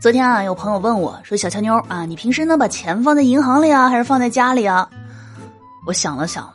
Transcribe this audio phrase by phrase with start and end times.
[0.00, 4.88] 昨天啊，有朋友问我说：“小乔妞啊，你平时呢把钱放在银行里啊，还是放在家里啊？”
[5.86, 6.50] 我想了想，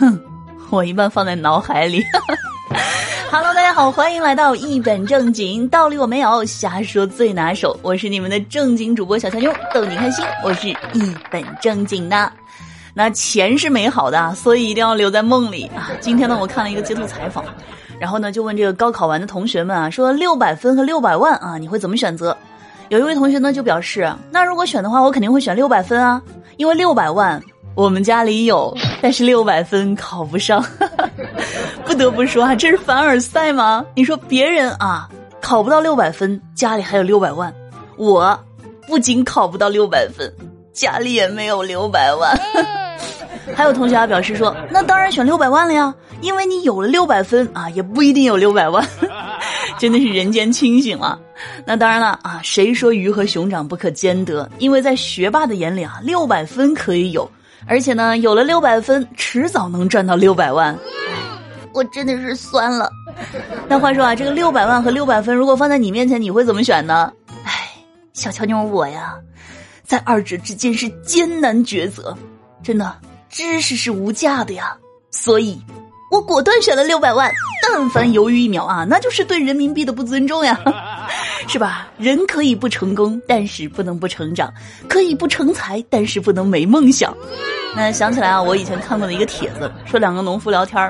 [0.00, 0.20] 哼，
[0.68, 2.04] 我一般放在脑海里。
[3.30, 7.78] Hello，大家好，欢迎来到一本正经，道理我没有，瞎说最拿手。
[7.82, 10.24] 我是你们的正经主播小乔妞，逗你开心。
[10.42, 10.76] 我是一
[11.30, 12.32] 本正经的。
[12.94, 15.92] 那钱是美好的，所以一定要留在梦里啊。
[16.00, 17.44] 今天呢，我看了一个街头采访，
[18.00, 22.36] 然后呢就问这个高考完的同学们啊，说六百分和六百万啊，你会怎么选择？
[22.88, 26.22] 有一位同学呢就表示，那如果选的话，我肯定会选六百分啊，
[26.56, 27.42] 因为六百万
[27.74, 30.64] 我们家里有，但是六百分考不上。
[31.84, 33.84] 不得不说啊，这是凡尔赛吗？
[33.94, 35.08] 你说别人啊
[35.40, 37.52] 考不到六百分，家里还有六百万，
[37.96, 38.38] 我
[38.86, 40.32] 不仅考不到六百分，
[40.72, 42.38] 家里也没有六百万。
[43.54, 48.86] 还有同学啊表示说，那当然选六百万了呀，因为你有了六百分啊，也不一定有六百万。
[49.78, 51.18] 真的是人间清醒了，
[51.66, 52.40] 那当然了啊！
[52.42, 54.48] 谁说鱼和熊掌不可兼得？
[54.58, 57.30] 因为在学霸的眼里啊，六百分可以有，
[57.66, 60.76] 而且呢，有了六百分，迟早能赚到六百万。
[61.72, 62.90] 我真的是酸了。
[63.68, 67.12] 那话说啊，这个六百万和六百分，如果放在你面前，你会怎么选呢？
[67.44, 67.68] 哎，
[68.12, 69.14] 小乔妞我呀，
[69.82, 72.16] 在二者之间是艰难抉择。
[72.62, 72.96] 真的，
[73.28, 74.76] 知识是无价的呀，
[75.10, 75.60] 所以。
[76.08, 80.56] 我果断选了六百万，但凡犹豫一秒啊，那就是对人民币的不尊重呀，
[81.46, 81.88] 是吧？
[81.96, 84.48] 人可以不成功，但是不能不成长；
[84.88, 87.14] 可以不成才，但是不能没梦想。
[87.74, 90.80] 那想起来啊，我以前看过的一个帖子，说两个农夫聊天，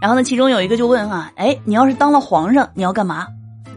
[0.00, 3.26] 然后呢，其中有一个就问啊，哎，你要是当了皇上，你要干嘛？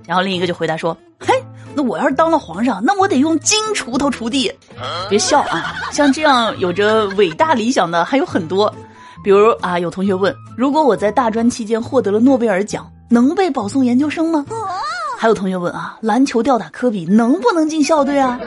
[0.06, 1.34] 然后另一个就回答说，嘿，
[1.76, 4.52] 那我要是当了皇上，那我得用金锄头锄地。
[5.10, 8.74] 别笑啊，像这样有着伟大理想的还有很多。
[9.24, 14.46] 比如啊，有同学问：如果我在大专期间获得了诺贝尔奖，能被保送研究生吗？
[15.18, 18.40] 还有同学问啊，篮球吊打科比能不能进校队啊？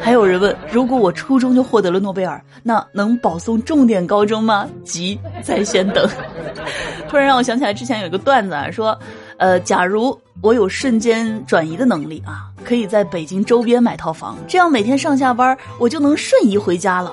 [0.00, 4.66] 还有人问：如果我初中就获得了诺贝尔，那能保送重点高中吗？
[4.84, 6.08] 急，在线等。
[7.08, 8.98] 突然让我想起来之前有一个段子啊，说，
[9.36, 17.12] 呃，假如我有瞬间转移的能力啊，可以在北京周边买套房，这样每天上下班我就能瞬移回家了。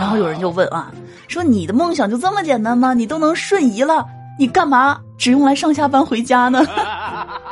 [0.00, 0.90] 然后有人就问啊。
[1.26, 2.94] 说你的梦想就这么简单吗？
[2.94, 4.06] 你都能瞬移了，
[4.38, 6.62] 你干嘛只用来上下班回家呢？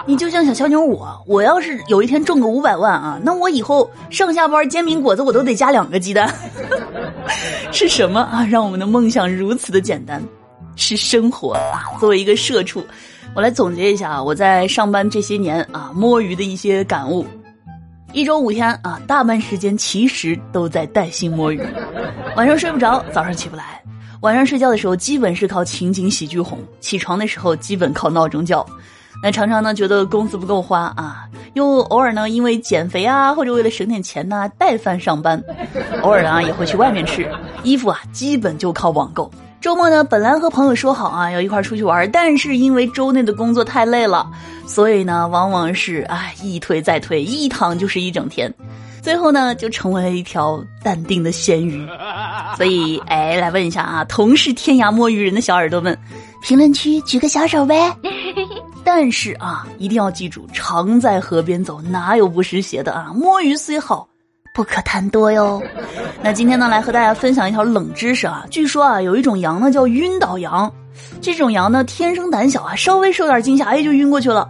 [0.04, 6.32] 你就像小乔妞我，我要是有一天中个五百万啊，那我以后上下班煎饼果子我都得加两个鸡蛋。
[7.70, 8.44] 是什么啊？
[8.44, 10.22] 让我们的梦想如此的简单？
[10.74, 11.84] 是生活啊！
[12.00, 12.84] 作为一个社畜，
[13.34, 17.24] 我来总结一下啊，我在上班这些年啊摸鱼的一些感悟。
[18.12, 21.62] 一周五天啊，大半时间其实都在带薪摸鱼，
[22.36, 23.82] 晚上睡不着，早上起不来，
[24.20, 28.66] 晚上睡觉的时候基本是靠情景喜剧哄，起床的时候基本靠闹钟叫，
[29.20, 31.24] 那常常呢觉得工资不够花啊，
[31.54, 35.42] 又偶尔呢因为减肥啊或者为了省点钱呢带饭上班，
[36.02, 37.28] 偶尔啊也会去外面吃，
[37.62, 39.30] 衣服啊基本就靠网购。
[39.60, 44.28] 周末呢，本来和朋友说好啊，要一块出去玩，但是因为周内的工作太累了，
[44.66, 48.52] 所以呢，往往是哎一推再推，一躺就是一整天，
[49.00, 51.86] 最后呢，就成为了一条淡定的咸鱼。
[52.56, 55.96] 所以，哎，来问一下啊，同是天涯摸鱼人的小耳朵们，
[56.42, 57.96] 评论区举个小手呗。
[58.84, 63.12] 但是啊，一定要记住，常在河边走，哪有不湿鞋的啊？
[63.14, 64.08] 摸鱼虽好。
[64.54, 65.62] 不可贪多哟。
[66.22, 68.44] 那今天呢，来和大家分享一条冷知识啊。
[68.50, 70.70] 据说啊，有一种羊呢叫晕倒羊，
[71.22, 74.46] 这种羊呢天生胆小啊，稍微受点惊吓，哎就晕过去了。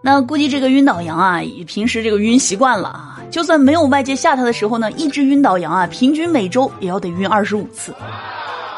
[0.00, 7.94] 那估计这个晕倒羊啊，平时这个晕习惯了啊，就算没有外界吓它的时候呢，一只晕倒羊啊，平均每周也要得晕二十五次。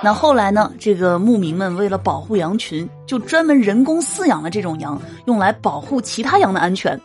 [0.04, 7.00] 那后来呢，这个牧民们为了保护羊群，就专门人工饲养了这种羊，用来保护其他羊的安全。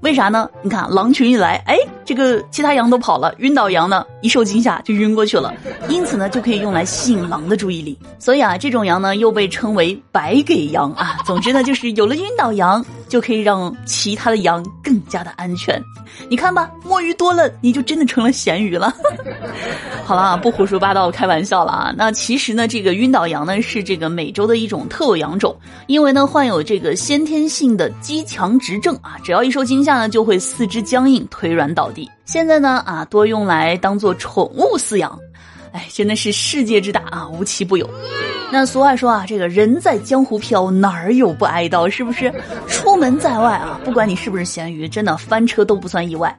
[0.00, 0.50] 为啥呢？
[0.62, 5.54] 你看狼群一来，哎，这个其他羊都跑了，晕倒羊呢一受惊吓就晕过去了，
[5.88, 7.96] 因此呢就可以用来吸引狼的注意力。
[8.18, 11.18] 所以啊，这种羊呢又被称为白给羊啊。
[11.24, 12.84] 总之呢，就是有了晕倒羊。
[13.10, 15.82] 就可以让其他的羊更加的安全，
[16.28, 18.94] 你看吧，摸鱼多了，你就真的成了咸鱼了。
[20.10, 21.94] 好了，不胡说八道，开玩笑了啊。
[21.96, 32.10] 那其实呢，这个晕倒羊呢是这个美洲的一种特有羊种，因为呢患有这个先天性的肌强直症啊，只要一受惊吓呢，就会四肢僵硬、腿软倒地。
[32.24, 35.16] 现在呢啊，多用来当做宠物饲养。
[35.70, 37.88] 哎，真的是世界之大啊，无奇不有。
[38.50, 41.88] 那俗话说啊，这个人在江湖飘，哪儿有不挨刀？
[41.88, 42.34] 是不是？
[42.66, 46.36] 出门在外啊，不管你是不是咸鱼，真的翻车都不算意外。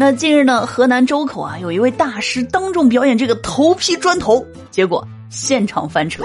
[0.00, 6.24] 那近日呢，河南周口啊，有一位大师当众表演这个头劈砖头，结果现场翻车。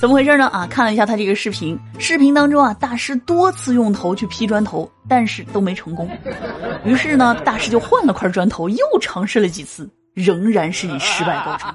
[0.00, 0.48] 怎么回事呢？
[0.48, 6.10] 啊，看了一下他这个视频，视频当中啊，大师多次用头去劈砖头，但是都没成功。
[6.84, 11.70] 于是呢，大师就换了块砖头，又尝试了几次，仍然是以失败告终。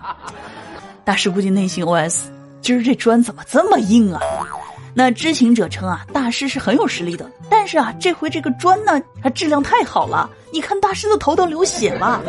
[1.06, 2.24] 大师估计内心 OS：
[2.60, 4.20] 今儿这砖怎么这么硬啊？
[4.96, 12.22] 那知情者称啊，大师是很有实力的，但是啊，这回这个砖呢，它质量太好了，你看大师的头都流血了。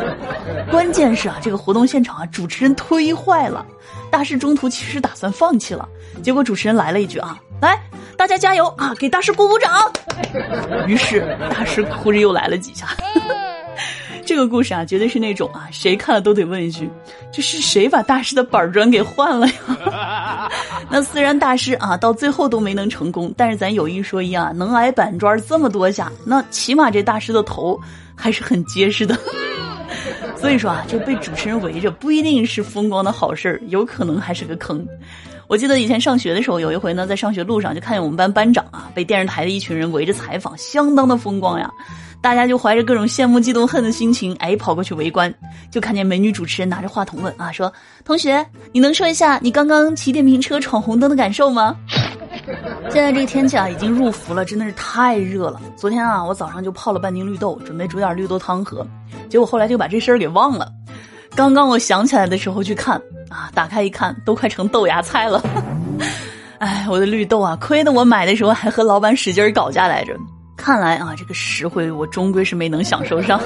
[0.71, 3.65] 关键是啊，这个活动现场啊，主持人忒坏了，
[4.09, 5.87] 大师中途其实打算放弃了，
[6.23, 7.79] 结果主持人来了一句啊，来，
[8.17, 9.91] 大家加油啊，给大师鼓鼓掌。
[10.87, 12.87] 于是大师哭着又来了几下。
[14.25, 16.89] 这个故事啊，绝对是那种啊，谁看了都得问一句：
[17.31, 19.53] 这是谁把大师的板砖给换了呀？
[20.95, 27.77] 那虽然大师啊到最后都没能成功，但是咱有一说一啊，能挨板砖这么多下，那起码这大师的头
[28.15, 29.13] 还是很结实的。
[30.39, 34.87] 所以说啊，这被主持人围着不一定是风光的好事儿，有可能还是个坑。
[35.49, 41.69] 我记得以前上学的时候，有一回呢，在上学路上就看见我们班班长啊被电视台的一群人围着采访，相当的风光呀。
[42.25, 45.31] 大家就怀着各种羡慕、嫉妒、恨的心情，哎，跑过去围观，
[45.69, 47.71] 就看见美女主持人拿着话筒问啊，说
[48.03, 51.75] ：“同学，你能说一下你刚刚骑电瓶车闯红灯的感受吗？”
[52.89, 55.61] 现在这个天气啊，已经入伏了，真的是太热了。
[55.77, 58.83] 昨天啊，我早上就泡了半斤绿豆，准备煮点绿豆汤喝，
[59.29, 60.67] 结果后来就把这事儿给忘了。
[61.35, 62.99] 刚刚我想起来的时候去看
[63.29, 65.43] 啊，打开一看，都快成豆芽菜了。
[66.57, 70.17] 哎，我的绿豆啊，亏得我买的时候还和老板使劲搞价来着。
[70.57, 73.39] 看来啊，这个实惠我终归是没能享受上。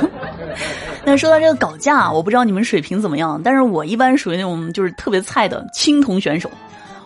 [1.04, 6.50] 那说到这个搞价，我不知道你们水平怎么样，但是我一般属于那种就是特别菜的青铜选手。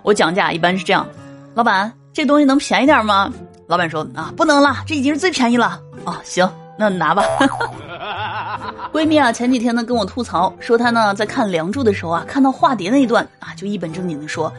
[0.02, 1.08] 我讲价一般是这样：
[1.54, 3.32] 老板，这东西能便宜点吗？
[3.68, 5.80] 老板说啊，不能了，这已经是最便宜了。
[6.04, 6.48] 哦，行，
[6.78, 7.24] 那拿吧。
[8.92, 14.52] 闺蜜啊，前几天呢跟我吐槽说，她呢在看《梁祝》的时候啊，看到化蝶那一段啊，就一本正经的说，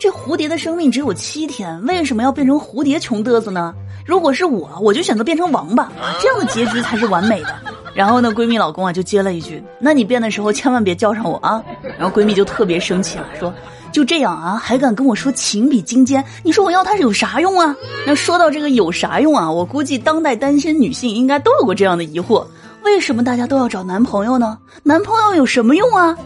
[0.00, 3.74] 这蝴蝶的生命只有七天，为什么要变成蝴蝶穷嘚瑟呢？
[4.06, 7.54] 如果是我，我就选择变成王八啊，这样的结局才是完美的。
[7.92, 11.62] 然后呢，闺蜜老公啊就接了一句：“那你变的时候千万别叫上我啊。”
[11.98, 13.52] 然后闺蜜就特别生气了，说
[13.90, 16.24] ：“就这样啊，还敢跟我说情比金坚？
[16.44, 17.74] 你说我要他是有啥用啊？”
[18.06, 19.50] 那说到这个有啥用啊？
[19.50, 22.46] 我估计当代单身女性应该都有过这样的疑惑：
[22.84, 24.58] 为什么大家都要找男朋友呢？
[24.82, 26.16] 男朋友有什么用啊？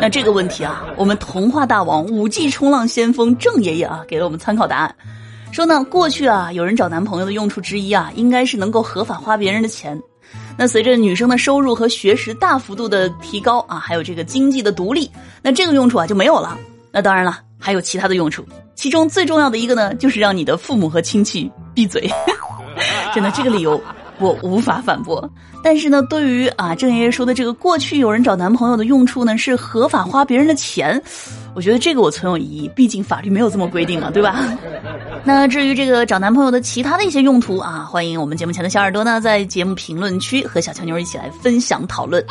[0.00, 4.94] 那这个问题啊，我们童话大王、五 G 冲浪先锋郑爷爷啊给了我们参考答案。
[5.56, 9.98] 说呢，过去啊，有人找男朋友的用处之一啊，应该是能够合法花别人的钱。
[10.54, 15.10] 那随着女生的收入和学识大幅度的提高啊，还有这个经济的独立，
[15.40, 16.58] 那这个用处啊就没有了。
[16.92, 18.44] 那当然了，还有其他的用处，
[18.74, 22.06] 其中最重要的一个呢，就是让你的父母和亲戚闭嘴。
[23.14, 23.80] 真的，这个理由
[24.18, 25.28] 我无法反驳。
[25.62, 31.00] 但是呢，对于啊郑爷爷说的这个过去有人找男朋友的用处呢，是合法花别人的钱。
[31.54, 34.38] 我觉得这个我存有疑义，毕竟法律没有这么规定嘛，对吧？
[35.24, 42.22] 那至于这个找男朋友的其他的一些用途啊，欢迎我们节目前的小耳朵呢，在节目评论区和小乔妞一起来分享讨论。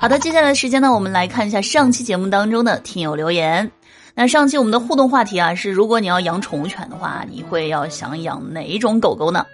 [0.00, 3.70] 好的，接下来的时间呢，我们来看一下上期节目当中的听友留言。
[4.14, 9.46] 那上期我们的互动话题啊是，如果你要养宠物犬的话，你会要想养哪一种狗狗呢？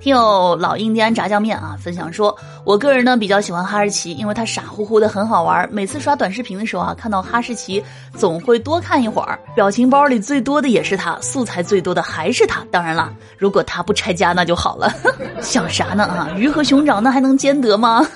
[0.00, 2.34] 听友老印第安炸酱面啊分享说，
[2.64, 5.68] 我个人呢比较喜欢哈士奇，因为它傻乎乎的很好玩。
[5.70, 7.82] 每次刷短视频的时候啊，看到哈士奇
[8.14, 12.64] 总会多看一会儿，表情包里最多的也是它，素材最多的还是它。
[12.70, 14.90] 当然了，如果它不拆家那就好了。
[15.42, 16.30] 想啥呢啊？
[16.38, 18.06] 鱼和熊掌那还能兼得吗？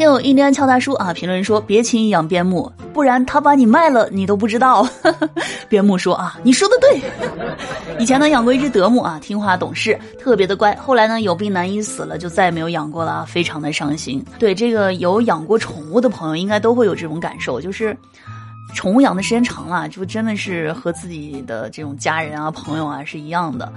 [0.00, 4.88] 听友印第安乔大叔啊，评论说别轻易养边牧，不然他把你卖了你都不知道。
[5.68, 7.02] 边牧说啊，你说的对。
[7.98, 10.74] 以前呢养过一只德牧啊，听话懂事，特别的乖。
[10.76, 14.24] 后来呢有病难医死了，就再也没有养过了，非常的伤心。
[14.38, 17.94] 对这个有养过宠物的朋友，应该都会有这种感受，就是。
[18.74, 23.72] 宠物养的时间长了，就真的是和自己的这种家人啊、朋友啊是一样的。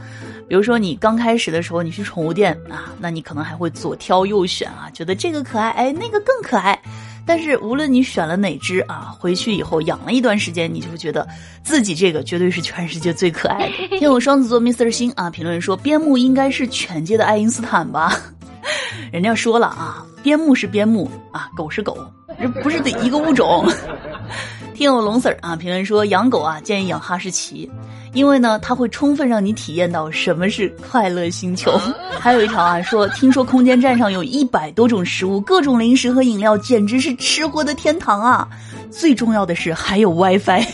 [0.48, 6.80] 比如说你刚开始的时候，你去宠物店啊，那你可能还会左挑右选啊，觉得这个可爱，哎，那个更可爱。
[7.26, 11.26] 但是无论你选了哪只啊，回去以后养了一段时间，你就会觉得
[11.64, 13.88] 自己这个绝对是全世界最可爱的。
[13.98, 18.20] 听我双子座 Mr 星啊，评论说边牧应该是犬界的爱因斯坦吧？
[19.12, 21.98] 人家说了啊，边牧是边牧啊，狗是狗，
[22.42, 23.66] 这不是得一个物种。
[24.74, 27.70] 听友龙 Sir 啊，评论说养狗啊，建议养哈士奇，
[28.14, 31.80] 因为呢，它会充分让你体验到什么是快乐星球。
[32.20, 38.48] 还有一条啊，说听说空间站上有一百多种食物，各种零食和饮料，简直是吃货的天堂啊！
[38.90, 40.66] 最重要的是还有 WiFi。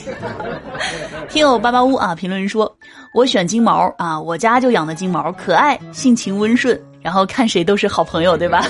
[1.29, 2.73] 听友八八屋啊，评论说，
[3.13, 8.65] 我选金毛啊，我家就养的金毛，可爱，性情温顺，然后看谁都是好朋友，对吧？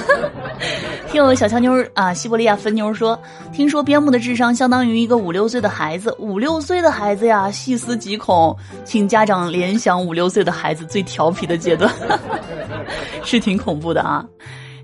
[1.12, 3.20] 听我小乔妞啊，西伯利亚分妞说，
[3.52, 11.92] 听说边牧的智商相当于一个五六岁的孩子，五六岁的孩子呀，细思极恐，请家长联想五六岁的孩子最调皮的阶段，
[13.26, 14.24] 是挺恐怖的啊。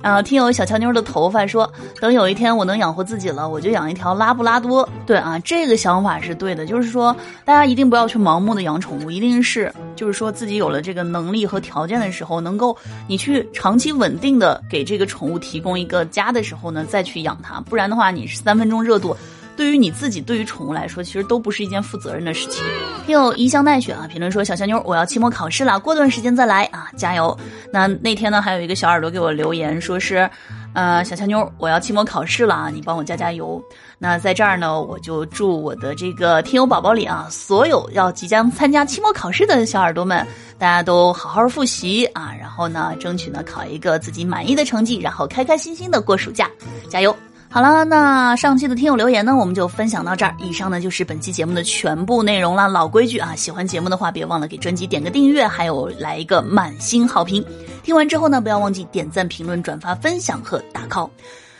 [0.01, 4.87] 啊，听友小乔妞的头发说，等有一天我能养活自己了，我就养一条拉布拉多。
[5.05, 12.75] 对啊，这个想法是对的，就是说大家一定不要去盲目的养宠物，一定是就是说自己有了这个能力和条件的时候，能够
[13.07, 19.15] 你去长期稳定的给这个宠物提供一个家的时候呢，再去养它，不然的话你是三分钟热度。
[19.55, 22.63] 对于你自己，对于宠物来说，其实都不是一件负责任的事情。
[23.05, 27.37] 听友一香奈雪啊，评论说：“小小妞，我要期末考试了，过段时间再来啊，加油！”
[27.71, 30.29] 那那天呢，还有一个小耳朵给我留言，说是
[30.73, 33.61] ：“呃，小乔妞，我要期末考试了啊，你帮我加加油。”
[33.97, 40.25] 那在这儿呢，我就祝我的这个听友宝宝里啊，所有要即将参加期末考试的小耳朵们，
[40.57, 46.49] 大家都好好复习啊，然后呢，争取呢考一个自己满意的成绩，然后开开心心的过暑假，
[46.89, 47.15] 加油！
[47.55, 50.35] 好了，那上期的听友留言呢，我们就分享到这儿。
[50.37, 52.67] 以上呢就是本期节目的全部内容了。
[52.67, 57.41] 老规矩啊，喜欢节目的话，别忘了给专辑点个订阅，还有来一个满星好评。
[57.81, 61.09] 听完之后呢，不要忘记点赞、评论、转发、分享和打 call。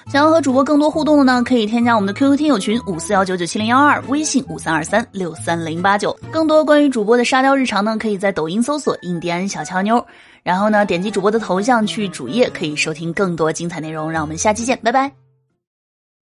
[0.07, 6.13] 想要和主播更多互动的呢，可以添加我们的 QQ 听友群五四幺九九七零幺二，微信五三二三六三零八九。
[6.29, 10.05] 更多关于主播的沙雕日常呢，可以在抖音搜索“印第安小乔妞”，
[10.43, 14.11] 然后呢点击主播的头像去主页，可以收听更多精彩内容。
[14.11, 15.24] 让我们下期见，拜拜。